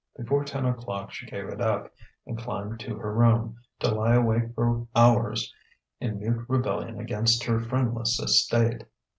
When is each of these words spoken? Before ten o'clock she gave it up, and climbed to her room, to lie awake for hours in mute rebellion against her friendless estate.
Before 0.17 0.43
ten 0.43 0.65
o'clock 0.65 1.11
she 1.11 1.27
gave 1.27 1.47
it 1.49 1.61
up, 1.61 1.93
and 2.25 2.35
climbed 2.35 2.79
to 2.79 2.95
her 2.95 3.13
room, 3.13 3.57
to 3.81 3.93
lie 3.93 4.15
awake 4.15 4.55
for 4.55 4.87
hours 4.95 5.53
in 5.99 6.17
mute 6.17 6.43
rebellion 6.47 6.99
against 6.99 7.43
her 7.43 7.59
friendless 7.59 8.19
estate. 8.19 8.85